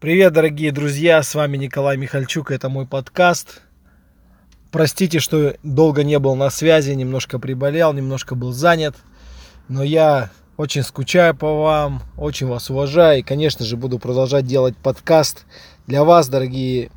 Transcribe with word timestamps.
Привет, 0.00 0.32
дорогие 0.32 0.72
друзья, 0.72 1.22
с 1.22 1.34
вами 1.34 1.58
Николай 1.58 1.98
Михальчук, 1.98 2.52
это 2.52 2.70
мой 2.70 2.86
подкаст. 2.86 3.60
Простите, 4.70 5.18
что 5.18 5.56
долго 5.62 6.04
не 6.04 6.18
был 6.18 6.36
на 6.36 6.48
связи, 6.48 6.92
немножко 6.92 7.38
приболел, 7.38 7.92
немножко 7.92 8.34
был 8.34 8.52
занят, 8.52 8.96
но 9.68 9.82
я 9.82 10.30
очень 10.56 10.84
скучаю 10.84 11.36
по 11.36 11.52
вам, 11.60 12.02
очень 12.16 12.46
вас 12.46 12.70
уважаю 12.70 13.18
и, 13.18 13.22
конечно 13.22 13.62
же, 13.66 13.76
буду 13.76 13.98
продолжать 13.98 14.46
делать 14.46 14.74
подкаст 14.74 15.44
для 15.86 16.02
вас, 16.02 16.30
дорогие 16.30 16.90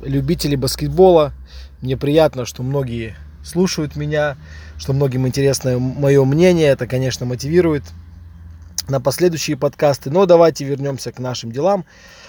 любители 0.00 0.56
баскетбола. 0.56 1.34
Мне 1.82 1.98
приятно, 1.98 2.46
что 2.46 2.62
многие 2.62 3.16
слушают 3.44 3.96
меня, 3.96 4.38
что 4.78 4.94
многим 4.94 5.26
интересно 5.26 5.78
мое 5.78 6.24
мнение, 6.24 6.68
это, 6.68 6.86
конечно, 6.86 7.26
мотивирует 7.26 7.82
на 8.88 9.00
последующие 9.00 9.56
подкасты. 9.56 10.10
Но 10.10 10.26
давайте 10.26 10.64
вернемся 10.64 11.12
к 11.12 11.18
нашим 11.18 11.52
делам. 11.52 11.84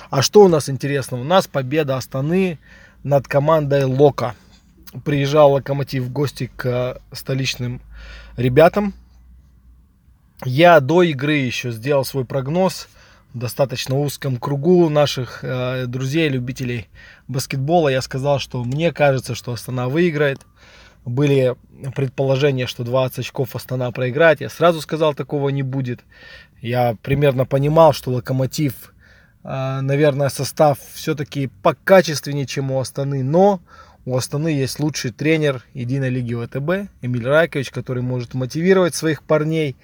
А 0.09 0.21
что 0.21 0.43
у 0.43 0.47
нас 0.47 0.69
интересно? 0.69 1.19
У 1.19 1.23
нас 1.23 1.47
победа 1.47 1.97
Астаны 1.97 2.59
над 3.03 3.27
командой 3.27 3.83
Лока. 3.83 4.35
Приезжал 5.03 5.53
Локомотив 5.53 6.03
в 6.03 6.11
гости 6.11 6.49
к 6.55 6.99
столичным 7.11 7.81
ребятам. 8.37 8.93
Я 10.45 10.79
до 10.79 11.03
игры 11.03 11.35
еще 11.35 11.71
сделал 11.71 12.05
свой 12.05 12.23
прогноз 12.23 12.87
в 13.33 13.39
достаточно 13.39 13.97
узком 13.97 14.37
кругу 14.37 14.87
наших 14.89 15.39
э, 15.43 15.85
друзей, 15.87 16.29
любителей 16.29 16.87
баскетбола. 17.27 17.89
Я 17.89 18.01
сказал, 18.01 18.39
что 18.39 18.63
мне 18.63 18.91
кажется, 18.91 19.35
что 19.35 19.51
Астана 19.51 19.89
выиграет. 19.89 20.39
Были 21.07 21.55
предположения, 21.95 22.67
что 22.67 22.83
20 22.83 23.19
очков 23.19 23.55
Астана 23.55 23.91
проиграет. 23.91 24.41
Я 24.41 24.49
сразу 24.49 24.81
сказал, 24.81 25.13
такого 25.13 25.49
не 25.49 25.63
будет. 25.63 26.01
Я 26.61 26.97
примерно 27.01 27.45
понимал, 27.45 27.93
что 27.93 28.11
Локомотив 28.11 28.93
а, 29.49 29.79
наверное, 29.79 30.27
состав 30.27 30.77
все-таки 30.93 31.47
покачественнее, 31.63 32.45
чем 32.45 32.69
у 32.69 32.81
Астаны, 32.81 33.23
но 33.23 33.61
у 34.03 34.17
Астаны 34.17 34.49
есть 34.49 34.77
лучший 34.77 35.11
тренер 35.11 35.63
единой 35.73 36.09
лиги 36.09 36.33
ВТБ, 36.33 36.91
Эмиль 37.01 37.25
Райкович, 37.25 37.71
который 37.71 38.03
может 38.03 38.33
мотивировать 38.33 38.93
своих 38.93 39.23
парней, 39.23 39.77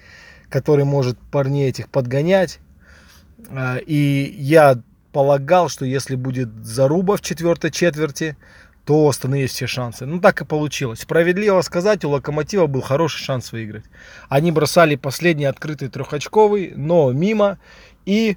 который 0.50 0.84
может 0.84 1.18
парней 1.18 1.70
этих 1.70 1.88
подгонять. 1.88 2.58
А, 3.48 3.78
и 3.78 4.34
я 4.38 4.78
полагал, 5.12 5.70
что 5.70 5.86
если 5.86 6.16
будет 6.16 6.50
заруба 6.62 7.16
в 7.16 7.22
четвертой 7.22 7.70
четверти, 7.70 8.36
то 8.84 9.12
есть 9.32 9.54
все 9.54 9.66
шансы. 9.66 10.06
Ну, 10.06 10.20
так 10.20 10.42
и 10.42 10.44
получилось. 10.44 11.00
Справедливо 11.00 11.62
сказать, 11.62 12.04
у 12.04 12.10
Локомотива 12.10 12.66
был 12.66 12.82
хороший 12.82 13.22
шанс 13.22 13.52
выиграть. 13.52 13.84
Они 14.28 14.52
бросали 14.52 14.96
последний 14.96 15.46
открытый 15.46 15.88
трехочковый, 15.88 16.72
но 16.76 17.12
мимо. 17.12 17.58
И 18.04 18.36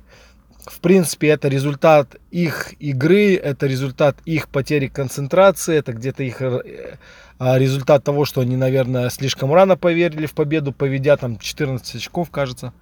в 0.68 0.80
принципе, 0.81 1.30
это 1.30 1.48
результат 1.48 2.18
их 2.30 2.73
игры, 2.80 3.36
это 3.36 3.68
результат 3.68 4.18
их 4.25 4.50
потери 4.50 4.88
концентрации, 4.88 5.78
это 5.78 5.94
где-то 5.94 6.23
их 6.23 6.42
э, 6.42 6.98
а, 7.40 7.58
результат 7.58 8.03
того, 8.03 8.25
что 8.25 8.42
они, 8.42 8.58
наверное, 8.58 9.09
слишком 9.09 9.53
рано 9.53 9.78
поверили 9.78 10.25
в 10.25 10.34
победу, 10.34 10.73
поведя 10.73 11.16
там 11.16 11.40
14 11.40 11.95
очков, 11.95 12.30
кажется. 12.31 12.73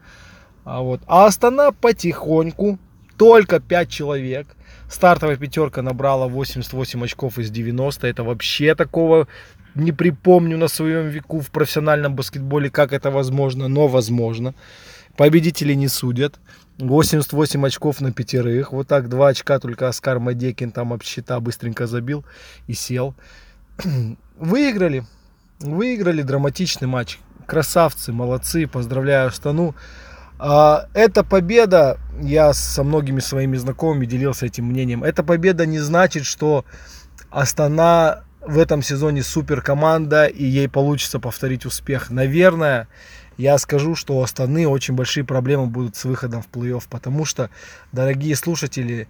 А, 0.64 0.82
вот. 0.82 1.02
а 1.06 1.28
Астана 1.28 1.72
потихоньку, 1.72 2.80
только 3.18 3.60
5 3.60 3.90
человек. 3.90 4.48
Стартовая 4.89 5.38
пятерка 5.38 5.81
набрала 5.81 6.28
88 6.28 7.03
очков 7.03 7.39
из 7.39 7.50
90. 7.50 8.08
Это 8.08 8.23
вообще 8.23 8.75
такого 8.75 9.28
не 9.75 9.91
припомню 9.91 10.58
на 10.58 10.67
своем 10.67 11.08
веку 11.09 11.39
в 11.39 11.52
профессиональном 11.52 12.16
баскетболе, 12.16 12.69
как 12.69 12.94
это 12.94 13.11
возможно, 13.11 13.67
но 13.67 13.88
возможно. 13.88 14.53
Победители 15.17 15.73
не 15.73 15.88
судят. 15.88 16.39
88 16.78 17.66
очков 17.66 18.02
на 18.02 18.11
пятерых. 18.11 18.73
Вот 18.73 18.88
так 18.88 19.09
2 19.09 19.28
очка 19.28 19.59
только 19.59 19.88
Оскар 19.88 20.19
Мадекин 20.19 20.72
там 20.72 20.94
об 20.94 21.03
счета 21.03 21.39
быстренько 21.39 21.88
забил 21.88 22.25
и 22.67 22.73
сел. 22.73 23.16
Выиграли. 24.38 25.06
Выиграли 25.59 26.22
драматичный 26.22 26.88
матч. 26.88 27.19
Красавцы, 27.45 28.12
молодцы, 28.12 28.68
поздравляю 28.68 29.31
Стану. 29.31 29.75
А, 30.47 30.89
эта 30.94 31.23
победа, 31.23 31.97
я 32.22 32.53
со 32.53 32.83
многими 32.83 33.19
своими 33.19 33.57
знакомыми 33.57 34.06
делился 34.06 34.45
этим 34.45 34.66
мнением, 34.66 35.03
эта 35.03 35.23
победа 35.23 35.66
не 35.66 35.79
значит, 35.79 36.28
что 36.28 36.66
Астана 37.31 38.25
в 38.41 38.59
этом 38.59 38.83
сезоне 38.83 39.23
супер 39.23 39.61
команда 39.61 40.28
и 40.28 40.45
ей 40.45 40.69
получится 40.69 41.19
повторить 41.19 41.66
успех. 41.66 42.11
Наверное, 42.11 42.88
я 43.38 43.57
скажу, 43.57 43.95
что 43.95 44.17
у 44.17 44.22
Астаны 44.22 44.67
очень 44.67 44.94
большие 44.94 45.23
проблемы 45.23 45.66
будут 45.66 45.95
с 45.95 46.06
выходом 46.06 46.44
в 46.44 46.50
плей-офф, 46.56 46.83
потому 46.91 47.25
что, 47.25 47.50
дорогие 47.91 48.35
слушатели, 48.35 49.07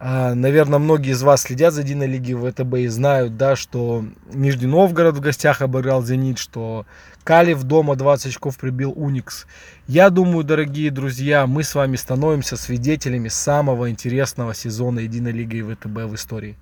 наверное, 0.00 0.78
многие 0.78 1.12
из 1.12 1.22
вас 1.22 1.42
следят 1.42 1.72
за 1.72 1.82
Единой 1.82 2.06
Лиги 2.06 2.34
ВТБ 2.34 2.74
и 2.78 2.88
знают, 2.88 3.36
да, 3.36 3.56
что 3.56 4.04
Нижний 4.32 4.66
Новгород 4.66 5.16
в 5.16 5.20
гостях 5.20 5.62
обыграл 5.62 6.02
Зенит, 6.02 6.38
что 6.38 6.84
Калив 7.22 7.62
дома 7.62 7.96
20 7.96 8.26
очков 8.26 8.58
прибил 8.58 8.92
Уникс. 8.94 9.46
Я 9.86 10.10
думаю, 10.10 10.44
дорогие 10.44 10.90
друзья, 10.90 11.46
мы 11.46 11.62
с 11.62 11.74
вами 11.74 11.96
становимся 11.96 12.56
свидетелями 12.56 13.28
самого 13.28 13.90
интересного 13.90 14.54
сезона 14.54 15.00
Единой 15.00 15.32
Лиги 15.32 15.62
ВТБ 15.62 16.10
в 16.10 16.14
истории. 16.16 16.58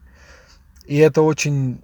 И 0.87 0.97
это 0.99 1.23
очень 1.23 1.81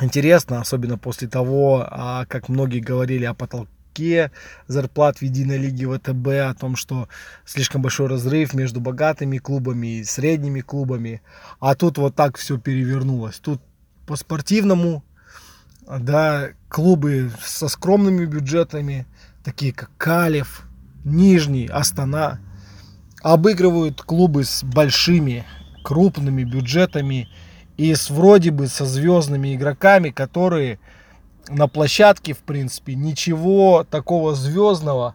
интересно, 0.00 0.60
особенно 0.60 0.98
после 0.98 1.28
того, 1.28 1.86
а, 1.88 2.24
как 2.26 2.48
многие 2.48 2.80
говорили 2.80 3.24
о 3.24 3.34
потолке 3.34 3.70
потолке 3.92 4.30
зарплат 4.66 5.18
в 5.18 5.22
единой 5.22 5.58
лиге 5.58 5.86
ВТБ, 5.86 6.28
о 6.50 6.54
том, 6.58 6.76
что 6.76 7.08
слишком 7.44 7.82
большой 7.82 8.08
разрыв 8.08 8.54
между 8.54 8.80
богатыми 8.80 9.38
клубами 9.38 9.98
и 9.98 10.04
средними 10.04 10.60
клубами. 10.60 11.20
А 11.60 11.74
тут 11.74 11.98
вот 11.98 12.14
так 12.14 12.38
все 12.38 12.58
перевернулось. 12.58 13.38
Тут 13.38 13.60
по 14.06 14.16
спортивному, 14.16 15.04
да, 15.86 16.50
клубы 16.68 17.30
со 17.44 17.68
скромными 17.68 18.24
бюджетами, 18.24 19.06
такие 19.44 19.72
как 19.72 19.90
Калев, 19.96 20.62
Нижний, 21.04 21.66
Астана, 21.66 22.40
обыгрывают 23.22 24.02
клубы 24.02 24.44
с 24.44 24.64
большими, 24.64 25.44
крупными 25.84 26.44
бюджетами 26.44 27.28
и 27.76 27.94
с 27.94 28.10
вроде 28.10 28.50
бы 28.50 28.68
со 28.68 28.84
звездными 28.84 29.54
игроками, 29.54 30.10
которые 30.10 30.78
на 31.48 31.68
площадке, 31.68 32.32
в 32.32 32.40
принципе, 32.40 32.94
ничего 32.94 33.84
такого 33.88 34.34
звездного 34.34 35.14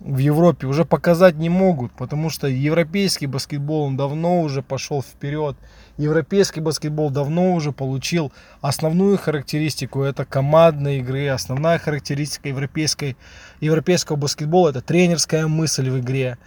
в 0.00 0.18
Европе 0.18 0.66
уже 0.66 0.84
показать 0.84 1.36
не 1.36 1.48
могут, 1.48 1.92
потому 1.92 2.30
что 2.30 2.46
европейский 2.46 3.26
баскетбол 3.26 3.82
он 3.82 3.96
давно 3.96 4.42
уже 4.42 4.62
пошел 4.62 5.02
вперед. 5.02 5.56
Европейский 5.96 6.60
баскетбол 6.60 7.10
давно 7.10 7.54
уже 7.54 7.72
получил 7.72 8.32
основную 8.60 9.18
характеристику, 9.18 10.02
это 10.02 10.24
командной 10.24 10.98
игры, 10.98 11.26
основная 11.28 11.78
характеристика 11.78 12.48
европейской, 12.48 13.16
европейского 13.60 14.16
баскетбола, 14.16 14.70
это 14.70 14.80
тренерская 14.80 15.48
мысль 15.48 15.90
в 15.90 15.98
игре 15.98 16.38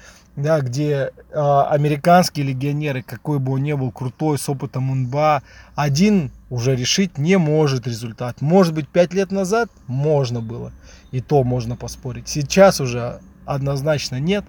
да, 0.42 0.60
где 0.62 1.12
э, 1.32 1.62
американские 1.70 2.46
легионеры, 2.46 3.02
какой 3.02 3.40
бы 3.40 3.54
он 3.54 3.64
ни 3.64 3.74
был 3.74 3.92
крутой, 3.92 4.38
с 4.38 4.50
опытом 4.50 5.04
НБА, 5.04 5.44
один 5.76 6.32
уже 6.50 6.76
решить 6.76 7.18
не 7.18 7.38
может 7.38 7.88
результат. 7.88 8.42
Может 8.42 8.74
быть, 8.74 8.88
пять 8.88 9.14
лет 9.14 9.32
назад 9.32 9.70
можно 9.88 10.42
было, 10.42 10.72
и 11.12 11.22
то 11.22 11.44
можно 11.44 11.76
поспорить. 11.76 12.28
Сейчас 12.28 12.82
уже 12.82 13.22
однозначно 13.46 14.20
нет. 14.20 14.46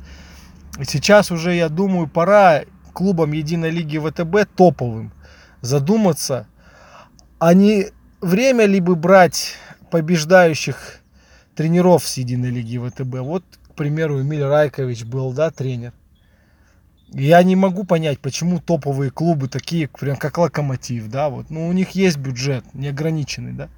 Сейчас 0.85 1.31
уже, 1.31 1.55
я 1.55 1.69
думаю, 1.69 2.09
пора 2.09 2.63
клубам 2.93 3.33
Единой 3.33 3.71
Лиги 3.71 3.99
ВТБ 3.99 4.51
топовым 4.57 5.13
задуматься, 5.61 6.47
а 7.39 7.55
не 7.55 7.87
время 8.21 8.67
либо 8.67 8.95
брать 8.95 9.55
побеждающих 9.91 11.01
тренеров 11.55 12.07
с 12.07 12.17
Единой 12.17 12.51
Лиги 12.51 12.79
ВТБ. 12.79 13.21
Вот 13.21 13.45
к 13.73 13.75
примеру, 13.75 14.21
Эмиль 14.21 14.45
Райкович 14.45 15.05
был, 15.05 15.33
да, 15.33 15.51
тренер. 15.51 15.93
Я 17.15 17.43
не 17.43 17.57
могу 17.57 17.85
понять, 17.85 18.21
почему 18.21 18.61
топовые 18.61 19.11
клубы 19.11 19.49
такие, 19.49 19.89
прям 19.89 20.17
как 20.17 20.39
Локомотив, 20.39 21.09
да, 21.09 21.29
вот, 21.29 21.51
ну 21.51 21.69
у 21.69 21.73
них 21.73 21.91
есть 21.91 22.17
бюджет 22.17 22.65
неограниченный, 22.75 23.53
да. 23.53 23.69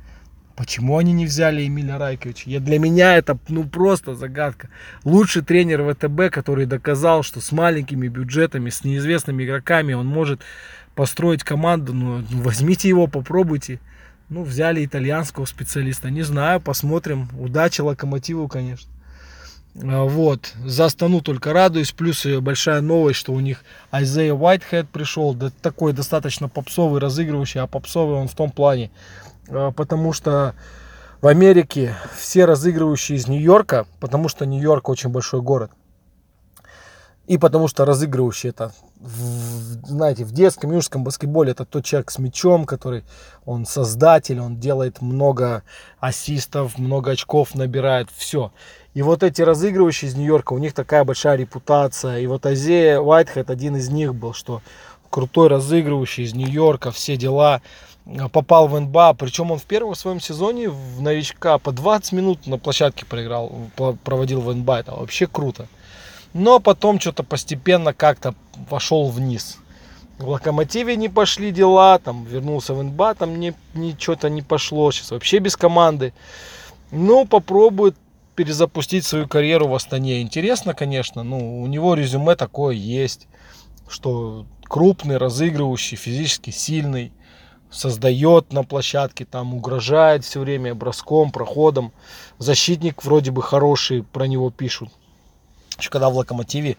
Почему 0.57 0.99
они 0.99 1.13
не 1.13 1.27
взяли 1.27 1.67
Эмиля 1.67 1.99
Райковича? 1.99 2.49
Я, 2.49 2.61
для 2.61 2.79
меня 2.79 3.17
это 3.17 3.37
ну 3.49 3.65
просто 3.65 4.15
загадка. 4.15 4.69
Лучший 5.03 5.43
тренер 5.43 5.83
ВТБ, 5.95 6.33
который 6.33 6.67
доказал, 6.67 7.25
что 7.25 7.41
с 7.41 7.51
маленькими 7.51 8.07
бюджетами, 8.07 8.71
с 8.71 8.85
неизвестными 8.85 9.45
игроками 9.45 9.95
он 9.95 10.07
может 10.07 10.43
построить 10.95 11.43
команду. 11.43 11.93
Ну, 11.93 12.19
ну 12.31 12.43
возьмите 12.43 12.89
его, 12.89 13.09
попробуйте. 13.09 13.81
Ну, 14.29 14.45
взяли 14.45 14.85
итальянского 14.85 15.45
специалиста. 15.45 16.09
Не 16.09 16.23
знаю, 16.23 16.61
посмотрим. 16.61 17.29
Удачи 17.37 17.81
Локомотиву, 17.81 18.47
конечно. 18.47 18.94
А, 19.83 20.05
вот, 20.05 20.53
за 20.65 20.87
Астану 20.87 21.21
только 21.21 21.53
радуюсь. 21.53 21.93
Плюс 21.93 22.27
большая 22.27 22.81
новость, 22.81 23.19
что 23.19 23.33
у 23.33 23.41
них 23.41 23.65
Айзея 23.91 24.35
Уайтхед 24.35 24.89
пришел. 24.89 25.35
Да, 25.35 25.51
такой 25.63 25.93
достаточно 25.93 26.49
попсовый, 26.49 27.01
разыгрывающий. 27.01 27.61
А 27.61 27.67
попсовый 27.67 28.17
он 28.17 28.29
в 28.29 28.35
том 28.35 28.51
плане, 28.51 28.91
а, 29.49 29.73
потому 29.73 30.13
что 30.13 30.55
в 31.21 31.27
Америке 31.27 31.95
все 32.17 32.45
разыгрывающие 32.45 33.17
из 33.19 33.29
Нью-Йорка, 33.29 33.87
потому 34.01 34.29
что 34.29 34.47
Нью-Йорк 34.47 34.89
очень 34.89 35.11
большой 35.11 35.41
город. 35.41 35.71
И 37.27 37.39
потому 37.39 37.69
что 37.69 37.87
разыгрывающий 37.87 38.51
это, 38.51 38.73
в, 39.01 39.87
знаете, 39.87 40.25
в 40.25 40.33
детском, 40.33 40.71
юношеском 40.71 41.05
баскетболе 41.05 41.53
это 41.53 41.65
тот 41.65 41.85
человек 41.85 42.11
с 42.11 42.19
мячом, 42.19 42.67
который, 42.67 43.03
он 43.47 43.65
создатель, 43.65 44.41
он 44.41 44.59
делает 44.59 45.01
много 45.01 45.63
ассистов, 46.01 46.79
много 46.79 47.13
очков 47.13 47.55
набирает, 47.55 48.09
все. 48.15 48.53
И 48.93 49.01
вот 49.01 49.23
эти 49.23 49.41
разыгрывающие 49.41 50.11
из 50.11 50.17
Нью-Йорка, 50.17 50.53
у 50.53 50.59
них 50.59 50.75
такая 50.75 51.05
большая 51.05 51.37
репутация. 51.37 52.19
И 52.19 52.27
вот 52.27 52.45
Азея 52.45 53.01
Уайтхед 53.01 53.49
один 53.49 53.77
из 53.77 53.89
них 53.89 54.15
был, 54.15 54.35
что 54.35 54.61
крутой 55.09 55.49
разыгрывающий 55.49 56.25
из 56.25 56.35
Нью-Йорка, 56.35 56.91
все 56.91 57.17
дела 57.17 57.63
попал 58.33 58.69
в 58.69 58.79
НБА, 58.79 59.15
причем 59.15 59.51
он 59.51 59.59
в 59.59 59.65
первом 59.65 59.95
своем 59.95 60.21
сезоне 60.21 60.69
в 60.69 61.01
новичка 61.01 61.57
по 61.59 61.73
20 61.73 62.13
минут 62.13 62.47
на 62.47 62.59
площадке 62.59 63.07
проиграл, 63.07 63.51
проводил 64.05 64.43
в 64.43 64.55
НБА, 64.55 64.81
это 64.81 64.93
вообще 64.93 65.27
круто. 65.27 65.69
Но 66.35 66.59
потом 66.59 67.01
что-то 67.01 67.23
постепенно 67.23 67.95
как-то 67.95 68.35
пошел 68.69 69.09
вниз. 69.09 69.59
В 70.19 70.29
Локомотиве 70.29 70.97
не 70.97 71.09
пошли 71.09 71.51
дела, 71.51 71.99
там 71.99 72.25
вернулся 72.25 72.75
в 72.75 72.83
НБА, 72.83 73.15
там 73.15 73.39
не, 73.41 73.55
ничего-то 73.75 74.29
не 74.29 74.43
пошло, 74.43 74.93
сейчас 74.93 75.13
вообще 75.13 75.39
без 75.39 75.57
команды. 75.57 76.13
Ну, 76.91 77.25
попробует 77.25 77.97
перезапустить 78.35 79.05
свою 79.05 79.29
карьеру 79.29 79.69
в 79.69 79.75
Астане. 79.75 80.23
Интересно, 80.23 80.75
конечно, 80.75 81.23
ну, 81.23 81.63
у 81.63 81.67
него 81.67 81.95
резюме 81.95 82.35
такое 82.37 82.75
есть, 82.75 83.29
что 83.89 84.45
крупный, 84.65 85.19
разыгрывающий, 85.19 85.97
физически 85.97 86.51
сильный 86.51 87.13
создает 87.71 88.53
на 88.53 88.63
площадке, 88.63 89.25
там 89.25 89.55
угрожает 89.55 90.25
все 90.25 90.41
время 90.41 90.75
броском, 90.75 91.31
проходом. 91.31 91.93
Защитник 92.39 93.05
вроде 93.05 93.31
бы 93.31 93.43
хороший, 93.43 94.03
про 94.03 94.27
него 94.27 94.51
пишут. 94.51 94.91
Еще 95.79 95.91
когда 95.91 96.09
в 96.09 96.17
Локомотиве 96.17 96.77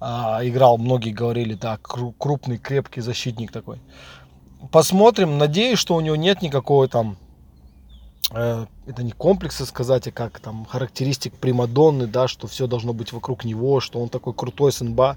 а, 0.00 0.40
играл, 0.42 0.78
многие 0.78 1.10
говорили, 1.10 1.54
да, 1.54 1.78
крупный, 1.82 2.58
крепкий 2.58 3.00
защитник 3.00 3.50
такой. 3.50 3.80
Посмотрим, 4.70 5.38
надеюсь, 5.38 5.78
что 5.78 5.94
у 5.94 6.00
него 6.00 6.16
нет 6.16 6.42
никакого 6.42 6.88
там, 6.88 7.16
э, 8.32 8.66
это 8.86 9.02
не 9.02 9.12
комплекса 9.12 9.66
сказать, 9.66 10.08
а 10.08 10.12
как 10.12 10.40
там 10.40 10.66
характеристик 10.66 11.34
Примадонны, 11.34 12.06
да, 12.06 12.28
что 12.28 12.46
все 12.46 12.66
должно 12.66 12.92
быть 12.92 13.12
вокруг 13.12 13.44
него, 13.44 13.80
что 13.80 14.00
он 14.00 14.08
такой 14.08 14.34
крутой 14.34 14.72
СНБА. 14.72 15.16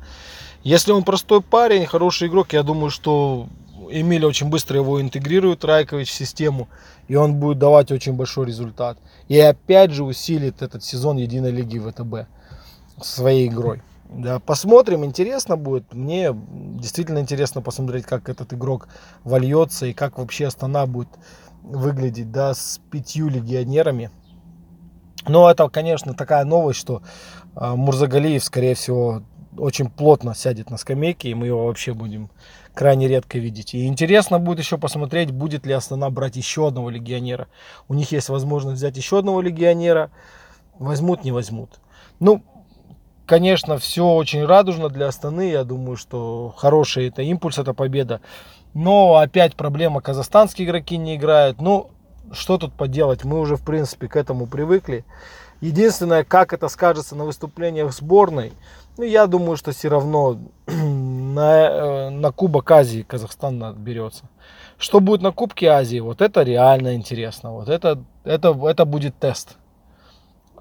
Если 0.63 0.91
он 0.91 1.03
простой 1.03 1.41
парень, 1.41 1.85
хороший 1.85 2.27
игрок, 2.27 2.53
я 2.53 2.63
думаю, 2.63 2.91
что 2.91 3.47
Эмиль 3.89 4.25
очень 4.25 4.49
быстро 4.49 4.77
его 4.77 5.01
интегрирует, 5.01 5.65
Райкович, 5.65 6.09
в 6.09 6.13
систему, 6.13 6.69
и 7.07 7.15
он 7.15 7.35
будет 7.35 7.57
давать 7.57 7.91
очень 7.91 8.13
большой 8.13 8.47
результат. 8.47 8.97
И 9.27 9.39
опять 9.39 9.91
же 9.91 10.03
усилит 10.03 10.61
этот 10.61 10.83
сезон 10.83 11.17
Единой 11.17 11.51
Лиги 11.51 11.79
ВТБ 11.79 12.27
своей 13.01 13.47
игрой. 13.47 13.81
Да, 14.09 14.39
посмотрим, 14.39 15.05
интересно 15.05 15.55
будет. 15.55 15.93
Мне 15.93 16.31
действительно 16.33 17.19
интересно 17.19 17.61
посмотреть, 17.61 18.05
как 18.05 18.27
этот 18.27 18.53
игрок 18.53 18.89
вольется 19.23 19.85
и 19.85 19.93
как 19.93 20.17
вообще 20.17 20.47
Астана 20.47 20.85
будет 20.85 21.09
выглядеть, 21.63 22.31
да, 22.31 22.53
с 22.53 22.81
пятью 22.91 23.29
легионерами. 23.29 24.11
Но 25.27 25.49
это, 25.49 25.69
конечно, 25.69 26.13
такая 26.13 26.43
новость, 26.43 26.79
что 26.79 27.03
э, 27.55 27.73
Мурзагалиев, 27.73 28.43
скорее 28.43 28.75
всего, 28.75 29.21
очень 29.57 29.89
плотно 29.89 30.33
сядет 30.35 30.69
на 30.69 30.77
скамейке, 30.77 31.29
и 31.29 31.33
мы 31.33 31.47
его 31.47 31.67
вообще 31.67 31.93
будем 31.93 32.29
крайне 32.73 33.07
редко 33.07 33.37
видеть. 33.37 33.73
И 33.73 33.85
интересно 33.85 34.39
будет 34.39 34.59
еще 34.59 34.77
посмотреть, 34.77 35.31
будет 35.31 35.65
ли 35.65 35.73
Астана 35.73 36.09
брать 36.09 36.35
еще 36.35 36.67
одного 36.67 36.89
легионера. 36.89 37.47
У 37.87 37.93
них 37.93 38.11
есть 38.11 38.29
возможность 38.29 38.77
взять 38.77 38.97
еще 38.97 39.19
одного 39.19 39.41
легионера. 39.41 40.09
Возьмут, 40.79 41.23
не 41.23 41.31
возьмут. 41.31 41.79
Ну, 42.19 42.43
конечно, 43.25 43.77
все 43.77 44.05
очень 44.05 44.45
радужно 44.45 44.89
для 44.89 45.07
Астаны. 45.07 45.49
Я 45.49 45.63
думаю, 45.63 45.97
что 45.97 46.53
хороший 46.57 47.07
это 47.07 47.21
импульс, 47.21 47.57
это 47.57 47.73
победа. 47.73 48.21
Но 48.73 49.17
опять 49.17 49.55
проблема, 49.55 50.01
казахстанские 50.01 50.67
игроки 50.67 50.97
не 50.97 51.15
играют. 51.15 51.61
Ну, 51.61 51.91
что 52.31 52.57
тут 52.57 52.73
поделать, 52.73 53.23
мы 53.23 53.39
уже, 53.39 53.55
в 53.55 53.63
принципе, 53.63 54.07
к 54.07 54.15
этому 54.15 54.47
привыкли. 54.47 55.05
Единственное, 55.59 56.23
как 56.23 56.53
это 56.53 56.69
скажется 56.69 57.15
на 57.15 57.25
выступлениях 57.25 57.93
сборной, 57.93 58.53
ну, 58.97 59.03
я 59.03 59.27
думаю, 59.27 59.57
что 59.57 59.71
все 59.71 59.89
равно 59.89 60.37
на, 60.67 61.69
э, 61.69 62.09
на 62.09 62.31
Кубок 62.31 62.69
Азии 62.71 63.05
Казахстан 63.07 63.63
отберется. 63.63 64.25
Что 64.77 64.99
будет 64.99 65.21
на 65.21 65.31
Кубке 65.31 65.67
Азии, 65.67 65.99
вот 65.99 66.21
это 66.21 66.41
реально 66.43 66.95
интересно. 66.95 67.51
Вот 67.51 67.69
это, 67.69 68.03
это, 68.23 68.57
это 68.67 68.85
будет 68.85 69.17
тест. 69.17 69.57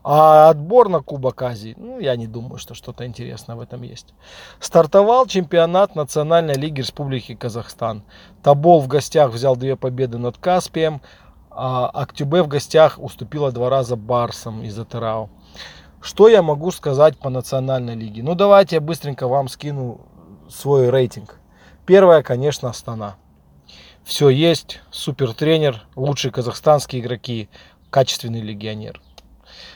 А 0.02 0.48
отбор 0.48 0.88
на 0.88 1.00
Кубок 1.00 1.42
Азии, 1.42 1.74
ну, 1.76 1.98
я 2.00 2.16
не 2.16 2.26
думаю, 2.26 2.58
что 2.58 2.74
что-то 2.74 3.06
интересное 3.06 3.54
в 3.56 3.60
этом 3.60 3.82
есть. 3.82 4.14
Стартовал 4.58 5.26
чемпионат 5.26 5.94
Национальной 5.94 6.54
лиги 6.54 6.80
Республики 6.80 7.34
Казахстан. 7.34 8.02
Табол 8.42 8.80
в 8.80 8.88
гостях 8.88 9.30
взял 9.30 9.56
две 9.56 9.76
победы 9.76 10.16
над 10.16 10.38
Каспием, 10.38 11.02
а 11.50 11.88
Актюбе 11.88 12.42
в 12.42 12.48
гостях 12.48 12.98
уступила 12.98 13.52
два 13.52 13.68
раза 13.68 13.96
Барсам 13.96 14.62
из 14.62 14.78
Атырау. 14.78 15.28
Что 16.00 16.28
я 16.28 16.42
могу 16.42 16.70
сказать 16.70 17.18
по 17.18 17.28
национальной 17.28 17.94
лиге? 17.94 18.22
Ну, 18.22 18.34
давайте 18.34 18.76
я 18.76 18.80
быстренько 18.80 19.28
вам 19.28 19.48
скину 19.48 20.00
свой 20.48 20.88
рейтинг. 20.88 21.38
Первое, 21.84 22.22
конечно, 22.22 22.70
Астана. 22.70 23.16
Все 24.02 24.30
есть, 24.30 24.80
супер 24.90 25.34
тренер, 25.34 25.84
лучшие 25.94 26.32
казахстанские 26.32 27.02
игроки, 27.02 27.50
качественный 27.90 28.40
легионер. 28.40 29.02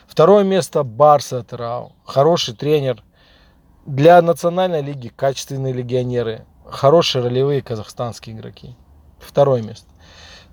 Второе 0.07 0.43
место 0.43 0.83
Барса 0.83 1.39
Атырау. 1.39 1.93
Хороший 2.05 2.55
тренер. 2.55 3.03
Для 3.85 4.21
национальной 4.21 4.81
лиги 4.81 5.09
качественные 5.09 5.73
легионеры. 5.73 6.45
Хорошие 6.65 7.23
ролевые 7.23 7.61
казахстанские 7.61 8.35
игроки. 8.35 8.75
Второе 9.19 9.61
место. 9.61 9.87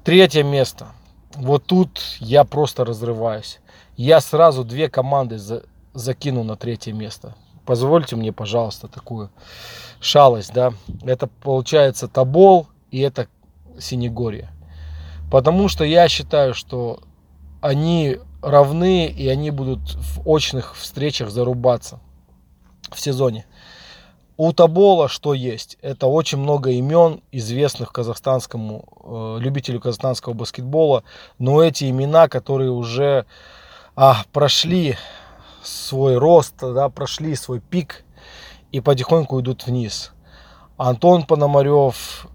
Третье 0.04 0.42
место. 0.42 0.88
Вот 1.34 1.64
тут 1.64 2.00
я 2.18 2.44
просто 2.44 2.84
разрываюсь 2.84 3.60
я 3.96 4.20
сразу 4.20 4.64
две 4.64 4.88
команды 4.88 5.38
за, 5.38 5.64
закину 5.94 6.42
на 6.44 6.56
третье 6.56 6.92
место. 6.92 7.34
Позвольте 7.64 8.16
мне, 8.16 8.32
пожалуйста, 8.32 8.88
такую 8.88 9.30
шалость, 10.00 10.52
да. 10.52 10.72
Это 11.02 11.28
получается 11.28 12.08
Табол 12.08 12.66
и 12.90 13.00
это 13.00 13.28
Синегория. 13.78 14.50
Потому 15.30 15.68
что 15.68 15.84
я 15.84 16.08
считаю, 16.08 16.54
что 16.54 17.00
они 17.60 18.18
равны 18.42 19.06
и 19.06 19.28
они 19.28 19.50
будут 19.50 19.94
в 19.94 20.28
очных 20.28 20.76
встречах 20.76 21.30
зарубаться 21.30 22.00
в 22.90 23.00
сезоне. 23.00 23.46
У 24.36 24.52
Табола 24.52 25.08
что 25.08 25.34
есть? 25.34 25.78
Это 25.82 26.06
очень 26.06 26.38
много 26.38 26.70
имен, 26.70 27.22
известных 27.30 27.92
казахстанскому 27.92 28.84
э, 29.04 29.38
любителю 29.40 29.80
казахстанского 29.80 30.32
баскетбола, 30.32 31.04
но 31.38 31.62
эти 31.62 31.88
имена, 31.88 32.28
которые 32.28 32.70
уже 32.70 33.26
а, 33.94 34.24
прошли 34.32 34.96
свой 35.62 36.16
рост, 36.16 36.54
да, 36.60 36.88
прошли 36.88 37.36
свой 37.36 37.60
пик 37.60 38.04
и 38.72 38.80
потихоньку 38.80 39.40
идут 39.40 39.66
вниз. 39.66 40.12
Антон 40.76 41.24
Пономарев, 41.24 42.26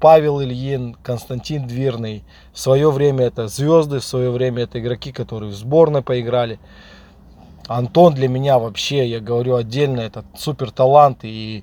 Павел 0.00 0.42
Ильин, 0.42 0.96
Константин 1.04 1.68
Дверный. 1.68 2.24
В 2.52 2.58
свое 2.58 2.90
время 2.90 3.26
это 3.26 3.46
звезды, 3.46 4.00
в 4.00 4.04
свое 4.04 4.32
время 4.32 4.64
это 4.64 4.80
игроки, 4.80 5.12
которые 5.12 5.52
в 5.52 5.54
сборной 5.54 6.02
поиграли. 6.02 6.58
Антон 7.68 8.14
для 8.14 8.28
меня 8.28 8.58
вообще, 8.58 9.08
я 9.08 9.20
говорю 9.20 9.54
отдельно, 9.54 10.00
это 10.00 10.24
супер 10.36 10.72
талант 10.72 11.20
и 11.22 11.62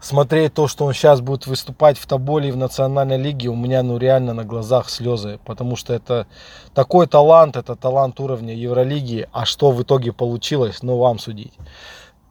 смотреть 0.00 0.54
то, 0.54 0.66
что 0.66 0.86
он 0.86 0.94
сейчас 0.94 1.20
будет 1.20 1.46
выступать 1.46 1.98
в 1.98 2.06
Тоболе 2.06 2.48
и 2.48 2.52
в 2.52 2.56
национальной 2.56 3.18
лиге, 3.18 3.50
у 3.50 3.54
меня 3.54 3.82
ну 3.82 3.98
реально 3.98 4.32
на 4.32 4.44
глазах 4.44 4.88
слезы, 4.88 5.38
потому 5.44 5.76
что 5.76 5.92
это 5.92 6.26
такой 6.72 7.06
талант, 7.06 7.54
это 7.54 7.76
талант 7.76 8.18
уровня 8.18 8.54
Евролиги, 8.54 9.28
а 9.30 9.44
что 9.44 9.72
в 9.72 9.82
итоге 9.82 10.12
получилось, 10.12 10.82
ну 10.82 10.96
вам 10.96 11.18
судить. 11.18 11.52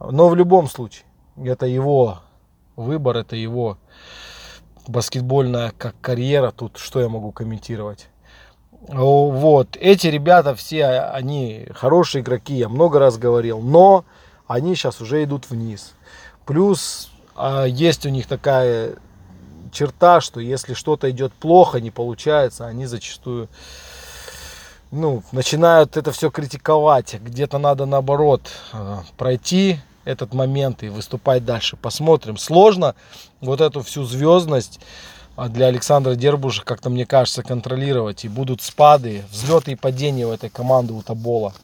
Но 0.00 0.28
в 0.28 0.34
любом 0.34 0.66
случае, 0.66 1.04
это 1.36 1.66
его 1.66 2.18
выбор, 2.74 3.18
это 3.18 3.36
его 3.36 3.78
баскетбольная 4.86 5.72
как 5.76 5.94
карьера, 6.00 6.50
тут 6.50 6.76
что 6.78 7.00
я 7.00 7.08
могу 7.08 7.32
комментировать. 7.32 8.08
Вот, 8.88 9.76
эти 9.76 10.06
ребята 10.06 10.54
все, 10.54 11.00
они 11.00 11.66
хорошие 11.74 12.22
игроки, 12.22 12.54
я 12.54 12.68
много 12.68 12.98
раз 12.98 13.18
говорил, 13.18 13.60
но 13.60 14.04
они 14.46 14.74
сейчас 14.74 15.00
уже 15.00 15.22
идут 15.22 15.50
вниз. 15.50 15.94
Плюс 16.46 17.10
а 17.42 17.64
есть 17.64 18.04
у 18.04 18.10
них 18.10 18.26
такая 18.26 18.96
черта, 19.72 20.20
что 20.20 20.40
если 20.40 20.74
что-то 20.74 21.10
идет 21.10 21.32
плохо, 21.32 21.80
не 21.80 21.90
получается, 21.90 22.66
они 22.66 22.86
зачастую 22.86 23.48
ну, 24.90 25.22
начинают 25.32 25.96
это 25.96 26.12
все 26.12 26.30
критиковать. 26.30 27.14
Где-то 27.14 27.58
надо 27.58 27.86
наоборот 27.86 28.42
а, 28.72 29.04
пройти 29.16 29.78
этот 30.10 30.34
момент 30.34 30.82
и 30.82 30.88
выступать 30.88 31.44
дальше. 31.44 31.76
Посмотрим. 31.76 32.36
Сложно 32.36 32.94
вот 33.40 33.60
эту 33.60 33.82
всю 33.82 34.04
звездность 34.04 34.80
а, 35.36 35.48
для 35.48 35.66
Александра 35.66 36.14
Дербуша, 36.14 36.62
как-то 36.64 36.90
мне 36.90 37.06
кажется, 37.06 37.42
контролировать. 37.42 38.24
И 38.24 38.28
будут 38.28 38.62
спады, 38.62 39.24
взлеты 39.30 39.72
и 39.72 39.76
падения 39.76 40.26
у 40.26 40.32
этой 40.32 40.50
команды 40.50 40.92
у 40.92 41.02
Табола. 41.02 41.54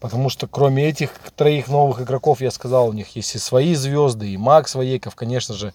Потому 0.00 0.28
что 0.28 0.46
кроме 0.46 0.88
этих 0.88 1.10
троих 1.34 1.68
новых 1.68 2.00
игроков, 2.00 2.40
я 2.40 2.50
сказал, 2.50 2.88
у 2.88 2.92
них 2.92 3.16
есть 3.16 3.34
и 3.34 3.38
свои 3.38 3.74
звезды, 3.74 4.28
и 4.28 4.36
Макс 4.36 4.74
Воейков, 4.74 5.14
конечно 5.14 5.54
же, 5.54 5.72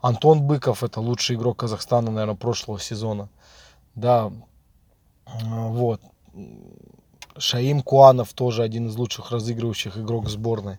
Антон 0.00 0.42
Быков, 0.42 0.82
это 0.82 1.00
лучший 1.00 1.36
игрок 1.36 1.58
Казахстана, 1.58 2.10
наверное, 2.10 2.34
прошлого 2.34 2.80
сезона. 2.80 3.28
Да, 3.94 4.32
вот. 5.40 6.00
Шаим 7.38 7.82
Куанов 7.82 8.32
тоже 8.32 8.62
один 8.62 8.88
из 8.88 8.96
лучших 8.96 9.30
разыгрывающих 9.30 9.96
игрок 9.96 10.28
сборной. 10.28 10.78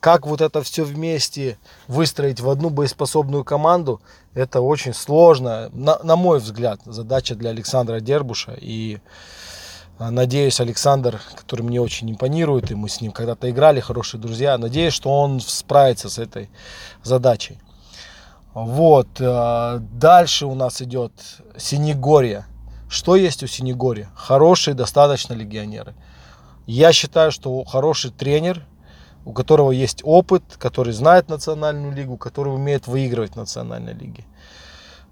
Как 0.00 0.26
вот 0.26 0.40
это 0.40 0.62
все 0.62 0.84
вместе 0.84 1.58
выстроить 1.88 2.40
в 2.40 2.48
одну 2.48 2.70
боеспособную 2.70 3.44
команду, 3.44 4.00
это 4.34 4.60
очень 4.60 4.94
сложно, 4.94 5.70
на, 5.72 5.98
на 6.04 6.14
мой 6.14 6.38
взгляд, 6.38 6.80
задача 6.84 7.34
для 7.34 7.50
Александра 7.50 7.98
Дербуша. 7.98 8.56
И 8.60 9.00
а, 9.98 10.12
надеюсь, 10.12 10.60
Александр, 10.60 11.20
который 11.34 11.62
мне 11.62 11.80
очень 11.80 12.08
импонирует, 12.10 12.70
и 12.70 12.76
мы 12.76 12.88
с 12.88 13.00
ним 13.00 13.10
когда-то 13.10 13.50
играли, 13.50 13.80
хорошие 13.80 14.20
друзья, 14.20 14.56
надеюсь, 14.56 14.94
что 14.94 15.10
он 15.10 15.40
справится 15.40 16.08
с 16.08 16.18
этой 16.18 16.48
задачей. 17.02 17.58
Вот, 18.54 19.08
а, 19.20 19.78
дальше 19.78 20.46
у 20.46 20.54
нас 20.54 20.80
идет 20.80 21.12
Синегорье. 21.56 22.46
Что 22.88 23.16
есть 23.16 23.42
у 23.42 23.48
Синегорья? 23.48 24.08
Хорошие 24.14 24.74
достаточно 24.74 25.34
легионеры. 25.34 25.94
Я 26.66 26.92
считаю, 26.92 27.32
что 27.32 27.64
хороший 27.64 28.12
тренер, 28.12 28.64
у 29.24 29.32
которого 29.32 29.70
есть 29.72 30.00
опыт, 30.04 30.42
который 30.58 30.92
знает 30.92 31.28
национальную 31.28 31.92
лигу, 31.92 32.16
который 32.16 32.54
умеет 32.54 32.86
выигрывать 32.86 33.32
в 33.32 33.36
национальной 33.36 33.94
лиге. 33.94 34.24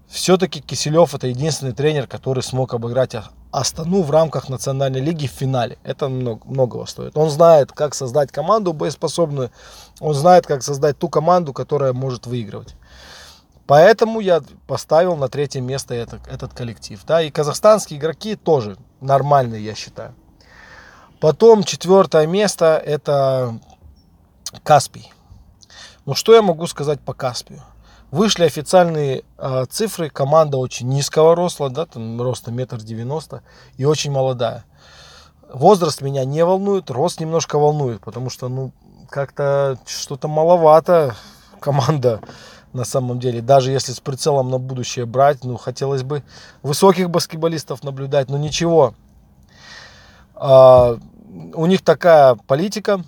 Все-таки 0.07 0.61
Киселев 0.61 1.13
это 1.13 1.27
единственный 1.27 1.73
тренер, 1.73 2.07
который 2.07 2.41
смог 2.41 2.73
обыграть 2.73 3.15
Астану 3.51 4.03
в 4.03 4.11
рамках 4.11 4.49
национальной 4.49 5.01
лиги 5.01 5.27
в 5.27 5.31
финале. 5.31 5.77
Это 5.83 6.07
много, 6.07 6.41
многого 6.45 6.85
стоит. 6.85 7.17
Он 7.17 7.29
знает, 7.29 7.71
как 7.71 7.93
создать 7.93 8.31
команду 8.31 8.71
боеспособную. 8.73 9.51
Он 9.99 10.13
знает, 10.13 10.47
как 10.47 10.63
создать 10.63 10.97
ту 10.97 11.09
команду, 11.09 11.53
которая 11.53 11.93
может 11.93 12.25
выигрывать. 12.25 12.75
Поэтому 13.65 14.21
я 14.21 14.41
поставил 14.65 15.17
на 15.17 15.27
третье 15.27 15.59
место 15.59 15.93
этот, 15.93 16.25
этот 16.27 16.53
коллектив. 16.53 17.01
Да, 17.05 17.21
и 17.21 17.29
казахстанские 17.29 17.99
игроки 17.99 18.35
тоже 18.37 18.77
нормальные, 19.01 19.63
я 19.63 19.75
считаю. 19.75 20.15
Потом 21.19 21.63
четвертое 21.63 22.27
место 22.27 22.81
это 22.85 23.59
Каспий. 24.63 25.11
Ну 26.05 26.15
что 26.15 26.33
я 26.33 26.41
могу 26.41 26.67
сказать 26.67 26.99
по 27.01 27.13
Каспию? 27.13 27.61
Вышли 28.11 28.45
официальные 28.45 29.23
э, 29.37 29.65
цифры. 29.69 30.09
Команда 30.09 30.57
очень 30.57 30.87
низкого 30.87 31.35
роста, 31.35 31.69
да, 31.69 31.85
там 31.85 32.21
роста 32.21 32.51
метр 32.51 32.77
девяносто 32.77 33.43
и 33.75 33.85
очень 33.85 34.11
молодая. 34.11 34.63
Возраст 35.51 36.01
меня 36.01 36.23
не 36.25 36.43
волнует, 36.45 36.89
рост 36.89 37.19
немножко 37.19 37.57
волнует, 37.57 38.01
потому 38.01 38.29
что, 38.29 38.47
ну, 38.47 38.71
как-то 39.09 39.77
что-то 39.85 40.27
маловато 40.27 41.15
команда 41.59 42.21
на 42.73 42.85
самом 42.85 43.19
деле. 43.19 43.41
Даже 43.41 43.71
если 43.71 43.91
с 43.91 43.99
прицелом 43.99 44.49
на 44.49 44.59
будущее 44.59 45.05
брать, 45.05 45.43
ну, 45.43 45.57
хотелось 45.57 46.03
бы 46.03 46.23
высоких 46.63 47.09
баскетболистов 47.09 47.83
наблюдать, 47.83 48.29
но 48.29 48.37
ничего. 48.37 48.93
А, 50.35 50.97
у 51.53 51.65
них 51.65 51.81
такая 51.81 52.35
политика, 52.35 53.03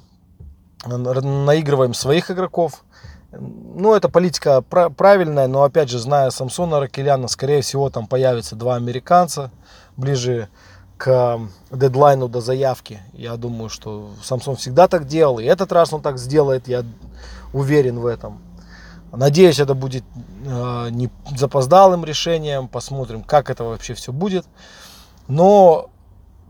наигрываем 0.85 1.93
своих 1.93 2.31
игроков. 2.31 2.83
Ну, 3.31 3.93
это 3.93 4.09
политика 4.09 4.61
правильная, 4.61 5.47
но 5.47 5.63
опять 5.63 5.89
же, 5.89 5.99
зная 5.99 6.31
Самсона 6.31 6.79
Ракеляна, 6.79 7.27
скорее 7.27 7.61
всего, 7.61 7.89
там 7.89 8.07
появятся 8.07 8.55
два 8.55 8.75
американца 8.75 9.51
ближе 9.97 10.49
к 10.97 11.39
дедлайну 11.71 12.27
до 12.27 12.41
заявки. 12.41 13.01
Я 13.13 13.37
думаю, 13.37 13.69
что 13.69 14.11
Самсон 14.23 14.55
всегда 14.55 14.87
так 14.87 15.05
делал, 15.05 15.39
и 15.39 15.45
этот 15.45 15.71
раз 15.71 15.93
он 15.93 16.01
так 16.01 16.17
сделает, 16.17 16.67
я 16.67 16.83
уверен 17.53 17.99
в 17.99 18.05
этом. 18.05 18.41
Надеюсь, 19.11 19.59
это 19.59 19.73
будет 19.73 20.03
э, 20.45 20.87
не 20.91 21.09
запоздалым 21.35 22.05
решением. 22.05 22.67
Посмотрим, 22.67 23.23
как 23.23 23.49
это 23.49 23.63
вообще 23.63 23.95
все 23.95 24.11
будет. 24.11 24.45
Но 25.27 25.89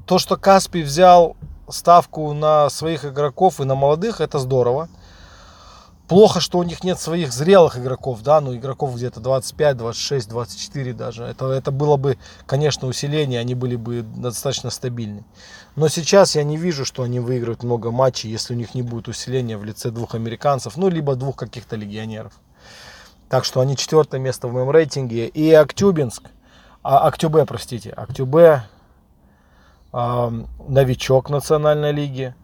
то, 0.05 0.19
что 0.19 0.35
Каспий 0.35 0.83
взял 0.83 1.37
ставку 1.71 2.33
на 2.33 2.69
своих 2.69 3.05
игроков 3.05 3.59
и 3.59 3.65
на 3.65 3.75
молодых, 3.75 4.21
это 4.21 4.39
здорово. 4.39 4.89
Плохо, 6.07 6.39
что 6.39 6.57
у 6.57 6.63
них 6.63 6.83
нет 6.83 6.99
своих 6.99 7.31
зрелых 7.31 7.77
игроков, 7.77 8.23
да, 8.23 8.41
ну 8.41 8.55
игроков 8.55 8.95
где-то 8.95 9.19
25, 9.19 9.77
26, 9.77 10.27
24 10.27 10.93
даже. 10.93 11.23
Это, 11.23 11.51
это 11.51 11.69
было 11.69 11.97
бы, 11.97 12.17
конечно, 12.47 12.87
усиление, 12.87 13.39
они 13.39 13.53
были 13.53 13.75
бы 13.75 14.01
достаточно 14.01 14.71
стабильны. 14.71 15.23
Но 15.75 15.87
сейчас 15.87 16.35
я 16.35 16.43
не 16.43 16.57
вижу, 16.57 16.83
что 16.83 17.03
они 17.03 17.19
выиграют 17.19 17.61
много 17.61 17.91
матчей, 17.91 18.31
если 18.31 18.55
у 18.55 18.57
них 18.57 18.73
не 18.73 18.81
будет 18.81 19.07
усиления 19.07 19.55
в 19.55 19.63
лице 19.63 19.91
двух 19.91 20.15
американцев, 20.15 20.77
ну 20.77 20.89
либо 20.89 21.15
двух 21.15 21.35
каких-то 21.35 21.75
легионеров. 21.75 22.33
Так 23.29 23.45
что 23.45 23.61
они 23.61 23.77
четвертое 23.77 24.19
место 24.19 24.47
в 24.47 24.53
моем 24.53 24.71
рейтинге. 24.71 25.27
И 25.27 25.51
Актюбинск, 25.53 26.23
а, 26.81 27.07
Актюбе, 27.07 27.45
простите, 27.45 27.91
Актюбе, 27.91 28.63
новичок 29.91 31.29
национальной 31.29 31.91
лиги. 31.91 32.35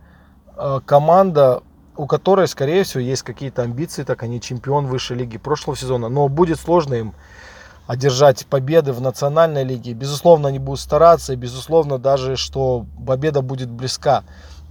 Э, 0.58 0.80
команда, 0.86 1.62
у 1.96 2.08
которой, 2.08 2.48
скорее 2.48 2.84
всего, 2.84 3.02
есть 3.02 3.24
какие-то 3.24 3.62
амбиции, 3.62 4.04
так 4.04 4.24
они 4.24 4.42
чемпион 4.42 4.88
высшей 4.88 5.18
лиги 5.18 5.38
прошлого 5.38 5.78
сезона. 5.78 6.10
Но 6.10 6.28
будет 6.28 6.60
сложно 6.60 6.96
им 6.96 7.14
одержать 7.88 8.46
победы 8.48 8.94
в 8.94 9.02
национальной 9.02 9.64
лиге. 9.64 9.94
Безусловно, 9.94 10.48
они 10.48 10.60
будут 10.60 10.80
стараться, 10.80 11.34
и 11.34 11.36
безусловно, 11.36 12.00
даже 12.00 12.36
что 12.36 12.86
победа 13.06 13.42
будет 13.42 13.70
близка. 13.70 14.24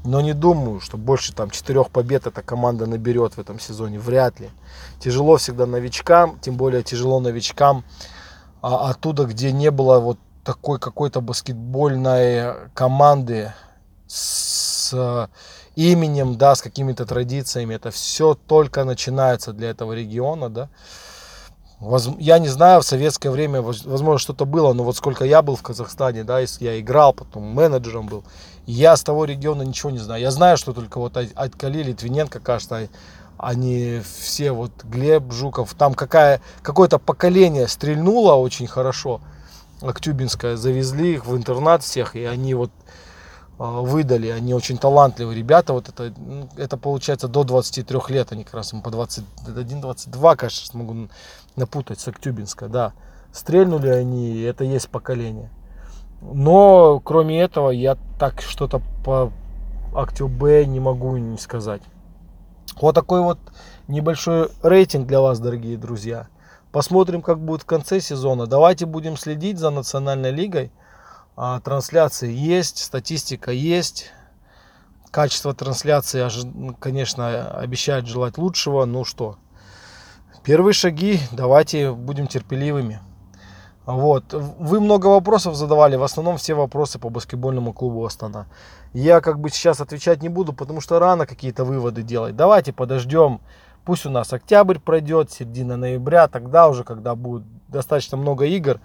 Но 0.04 0.20
не 0.20 0.34
думаю, 0.34 0.80
что 0.80 0.98
больше 0.98 1.32
там 1.32 1.50
четырех 1.50 1.90
побед 1.90 2.26
эта 2.26 2.42
команда 2.42 2.86
наберет 2.86 3.34
в 3.34 3.40
этом 3.40 3.58
сезоне. 3.58 3.98
Вряд 3.98 4.38
ли. 4.40 4.50
Тяжело 4.98 5.36
всегда 5.38 5.64
новичкам, 5.64 6.38
тем 6.40 6.56
более 6.56 6.82
тяжело 6.82 7.20
новичкам 7.20 7.84
а, 8.60 8.90
оттуда, 8.90 9.24
где 9.24 9.50
не 9.50 9.70
было 9.70 10.00
вот 10.00 10.18
такой 10.44 10.78
какой-то 10.78 11.20
баскетбольной 11.20 12.68
команды 12.74 13.52
с 14.06 14.92
э, 14.92 15.26
именем, 15.76 16.36
да, 16.36 16.54
с 16.54 16.62
какими-то 16.62 17.06
традициями. 17.06 17.74
Это 17.74 17.90
все 17.90 18.34
только 18.34 18.84
начинается 18.84 19.52
для 19.52 19.70
этого 19.70 19.92
региона, 19.92 20.50
да. 20.50 20.68
Я 22.18 22.38
не 22.38 22.48
знаю, 22.48 22.80
в 22.80 22.86
советское 22.86 23.30
время, 23.30 23.60
возможно, 23.60 24.18
что-то 24.18 24.46
было, 24.46 24.72
но 24.72 24.84
вот 24.84 24.96
сколько 24.96 25.24
я 25.24 25.42
был 25.42 25.56
в 25.56 25.62
Казахстане, 25.62 26.24
да, 26.24 26.38
я 26.60 26.80
играл, 26.80 27.12
потом 27.12 27.42
менеджером 27.42 28.06
был, 28.06 28.24
я 28.64 28.96
с 28.96 29.02
того 29.02 29.24
региона 29.24 29.62
ничего 29.62 29.90
не 29.90 29.98
знаю. 29.98 30.22
Я 30.22 30.30
знаю, 30.30 30.56
что 30.56 30.72
только 30.72 30.98
вот 30.98 31.16
Айткали, 31.16 31.82
Литвиненко, 31.82 32.40
кажется, 32.40 32.88
они 33.36 34.00
все, 34.18 34.52
вот 34.52 34.70
Глеб 34.84 35.32
Жуков, 35.32 35.74
там 35.74 35.94
какая, 35.94 36.40
какое-то 36.62 36.98
поколение 36.98 37.68
стрельнуло 37.68 38.34
очень 38.34 38.66
хорошо, 38.66 39.20
Актюбинское, 39.88 40.56
завезли 40.56 41.14
их 41.14 41.26
в 41.26 41.36
интернат 41.36 41.82
всех, 41.82 42.16
и 42.16 42.24
они 42.24 42.54
вот 42.54 42.70
а, 43.58 43.80
выдали, 43.80 44.28
они 44.28 44.52
очень 44.54 44.78
талантливые 44.78 45.38
ребята, 45.38 45.72
вот 45.72 45.88
это, 45.88 46.12
ну, 46.16 46.48
это 46.56 46.76
получается 46.76 47.28
до 47.28 47.44
23 47.44 47.98
лет, 48.08 48.32
они 48.32 48.44
как 48.44 48.54
раз 48.54 48.70
по 48.70 48.88
21-22, 48.88 50.36
кажется, 50.36 50.66
смогу 50.66 51.08
напутать 51.54 52.00
с 52.00 52.08
Актюбинска, 52.08 52.68
да. 52.68 52.92
Стрельнули 53.32 53.88
они, 53.88 54.40
это 54.40 54.64
есть 54.64 54.88
поколение. 54.88 55.50
Но 56.20 57.00
кроме 57.00 57.40
этого 57.40 57.70
я 57.70 57.96
так 58.18 58.40
что-то 58.40 58.80
по 59.04 59.32
Актюбе 59.94 60.66
не 60.66 60.80
могу 60.80 61.16
не 61.16 61.38
сказать. 61.38 61.82
Вот 62.80 62.94
такой 62.94 63.20
вот 63.20 63.38
небольшой 63.86 64.48
рейтинг 64.62 65.06
для 65.06 65.20
вас, 65.20 65.38
дорогие 65.38 65.76
друзья. 65.76 66.28
Посмотрим, 66.74 67.22
как 67.22 67.38
будет 67.38 67.62
в 67.62 67.66
конце 67.66 68.00
сезона. 68.00 68.48
Давайте 68.48 68.84
будем 68.84 69.16
следить 69.16 69.60
за 69.60 69.70
национальной 69.70 70.32
лигой. 70.32 70.72
А, 71.36 71.60
трансляции 71.60 72.32
есть, 72.32 72.78
статистика 72.78 73.52
есть. 73.52 74.10
Качество 75.12 75.54
трансляции, 75.54 76.28
конечно, 76.80 77.48
обещает 77.52 78.08
желать 78.08 78.38
лучшего. 78.38 78.86
Ну 78.86 79.04
что, 79.04 79.36
первые 80.42 80.74
шаги, 80.74 81.20
давайте 81.30 81.92
будем 81.92 82.26
терпеливыми. 82.26 82.98
Вот. 83.86 84.32
Вы 84.32 84.80
много 84.80 85.06
вопросов 85.06 85.54
задавали, 85.54 85.94
в 85.94 86.02
основном 86.02 86.38
все 86.38 86.54
вопросы 86.54 86.98
по 86.98 87.08
баскетбольному 87.08 87.72
клубу 87.72 88.04
Астана. 88.04 88.46
Я 88.92 89.20
как 89.20 89.38
бы 89.38 89.48
сейчас 89.48 89.80
отвечать 89.80 90.22
не 90.22 90.28
буду, 90.28 90.52
потому 90.52 90.80
что 90.80 90.98
рано 90.98 91.24
какие-то 91.24 91.64
выводы 91.64 92.02
делать. 92.02 92.34
Давайте 92.34 92.72
подождем, 92.72 93.40
пусть 93.84 94.06
у 94.06 94.10
нас 94.10 94.32
октябрь 94.32 94.78
пройдет, 94.78 95.30
середина 95.30 95.76
ноября, 95.76 96.28
тогда 96.28 96.68
уже, 96.68 96.84
когда 96.84 97.14
будет 97.14 97.44
достаточно 97.68 98.16
много 98.16 98.46
игр, 98.46 98.80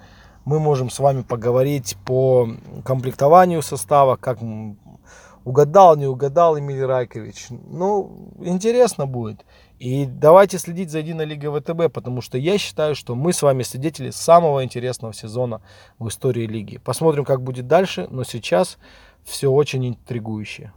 мы 0.45 0.59
можем 0.59 0.89
с 0.89 0.99
вами 0.99 1.21
поговорить 1.21 1.97
по 2.05 2.49
комплектованию 2.83 3.61
состава, 3.61 4.15
как 4.15 4.39
угадал, 5.43 5.95
не 5.95 6.05
угадал 6.05 6.57
Эмиль 6.57 6.85
Райкович. 6.85 7.47
Ну, 7.49 8.31
интересно 8.39 9.05
будет. 9.05 9.45
И 9.79 10.05
давайте 10.05 10.57
следить 10.57 10.91
за 10.91 10.99
единой 10.99 11.25
лигой 11.25 11.59
ВТБ, 11.59 11.93
потому 11.93 12.21
что 12.21 12.37
я 12.37 12.57
считаю, 12.57 12.95
что 12.95 13.15
мы 13.15 13.31
с 13.31 13.41
вами 13.41 13.63
свидетели 13.63 14.09
самого 14.09 14.63
интересного 14.63 15.13
сезона 15.13 15.61
в 15.99 16.07
истории 16.09 16.45
лиги. 16.45 16.77
Посмотрим, 16.77 17.23
как 17.23 17.41
будет 17.41 17.67
дальше, 17.67 18.07
но 18.09 18.23
сейчас 18.23 18.77
все 19.23 19.49
очень 19.49 19.87
интригующее. 19.87 20.73